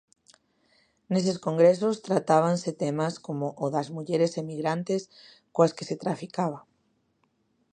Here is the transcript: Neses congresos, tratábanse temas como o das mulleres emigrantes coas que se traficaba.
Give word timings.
Neses 1.13 1.37
congresos, 1.47 1.95
tratábanse 2.07 2.71
temas 2.83 3.13
como 3.25 3.45
o 3.63 3.65
das 3.75 3.87
mulleres 3.95 4.31
emigrantes 4.43 5.01
coas 5.55 5.75
que 5.75 5.87
se 5.89 5.95
traficaba. 6.03 6.59